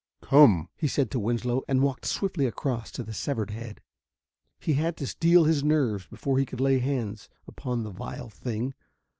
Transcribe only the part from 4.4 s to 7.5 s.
He had to steel his nerves before he could lay hands